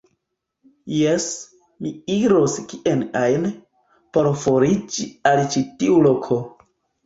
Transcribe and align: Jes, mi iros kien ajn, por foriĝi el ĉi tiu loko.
Jes, 0.99 1.27
mi 1.83 1.91
iros 2.15 2.57
kien 2.73 3.05
ajn, 3.21 3.47
por 4.19 4.33
foriĝi 4.47 5.09
el 5.35 5.47
ĉi 5.53 5.67
tiu 5.81 6.05
loko. 6.11 6.45